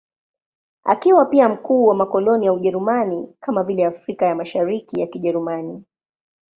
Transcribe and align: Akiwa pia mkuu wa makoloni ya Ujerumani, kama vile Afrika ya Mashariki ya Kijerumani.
Akiwa 0.83 1.25
pia 1.25 1.49
mkuu 1.49 1.85
wa 1.85 1.95
makoloni 1.95 2.45
ya 2.45 2.53
Ujerumani, 2.53 3.33
kama 3.39 3.63
vile 3.63 3.85
Afrika 3.85 4.25
ya 4.25 4.35
Mashariki 4.35 4.99
ya 4.99 5.07
Kijerumani. 5.07 5.83